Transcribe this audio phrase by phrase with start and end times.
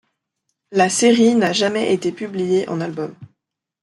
[0.71, 3.13] La série na jamais été publié en album.